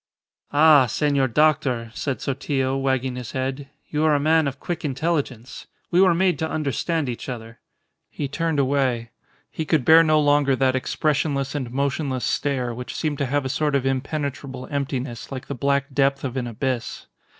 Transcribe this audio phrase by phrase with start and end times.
[0.51, 0.87] "Ah!
[0.87, 5.67] senor doctor," said Sotillo, wagging his head, "you are a man of quick intelligence.
[5.91, 7.59] We were made to understand each other."
[8.09, 9.11] He turned away.
[9.51, 13.47] He could bear no longer that expressionless and motionless stare, which seemed to have a
[13.49, 17.05] sort of impenetrable emptiness like the black depth of an abyss.